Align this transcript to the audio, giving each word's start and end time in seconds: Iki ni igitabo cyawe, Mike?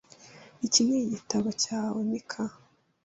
Iki 0.65 0.81
ni 0.87 0.95
igitabo 1.01 1.47
cyawe, 1.63 1.99
Mike? 2.09 2.43